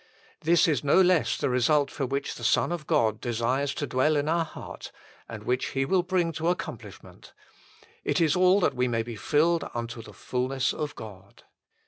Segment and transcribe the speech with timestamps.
[0.39, 4.15] This is no less the result for which the Son of God desires to dwell
[4.15, 4.91] in our heart,
[5.29, 7.33] and which He will bring to accomplishment:
[8.03, 11.43] it is all that we may be filled unto the fulness of God.